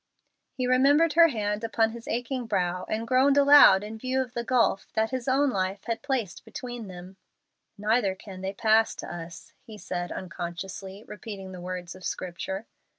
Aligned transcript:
He 0.57 0.65
remembered 0.65 1.13
her 1.13 1.27
hand 1.27 1.63
upon 1.63 1.91
his 1.91 2.07
aching 2.07 2.47
brow, 2.47 2.85
and 2.89 3.07
groaned 3.07 3.37
aloud 3.37 3.83
in 3.83 3.99
view 3.99 4.19
of 4.19 4.33
the 4.33 4.43
gulf 4.43 4.87
that 4.95 5.11
his 5.11 5.27
own 5.27 5.51
life 5.51 5.83
had 5.83 6.01
placed 6.01 6.43
between 6.43 6.87
them. 6.87 7.17
"'Neither 7.77 8.15
can 8.15 8.41
they 8.41 8.53
pass 8.53 8.95
to 8.95 9.13
us,'" 9.13 9.53
he 9.61 9.77
said, 9.77 10.11
unconsciously 10.11 11.03
repeating 11.07 11.51
the 11.51 11.61
words 11.61 11.93
of 11.93 12.03
Scripture. 12.03 12.65